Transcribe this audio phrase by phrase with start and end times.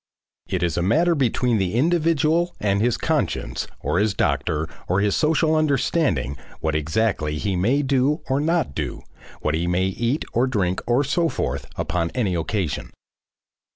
[0.47, 5.15] It is a matter between the individual and his conscience or his doctor or his
[5.15, 9.03] social understanding what exactly he may do or not do,
[9.41, 12.89] what he may eat or drink or so forth, upon any occasion.